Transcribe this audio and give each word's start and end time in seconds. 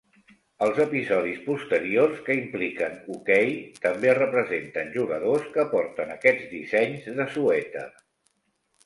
Els 0.67 0.77
episodis 0.83 1.41
posteriors 1.49 2.23
que 2.29 2.37
impliquen 2.37 2.95
hoquei 3.15 3.53
també 3.83 4.15
representen 4.19 4.89
jugadors 4.95 5.45
que 5.59 5.67
porten 5.75 6.15
aquests 6.17 6.49
dissenys 6.55 7.07
de 7.21 7.29
suèter. 7.37 7.85